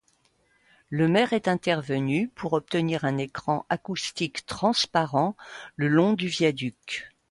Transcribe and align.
Le 0.89 1.07
maire 1.07 1.31
est 1.31 1.47
intervenu 1.47 2.27
pour 2.29 2.53
obtenir 2.53 3.05
un 3.05 3.19
écran 3.19 3.67
acoustique 3.69 4.47
transparent 4.47 5.35
le 5.75 5.87
long 5.89 6.13
du 6.13 6.27
viaduc. 6.27 7.07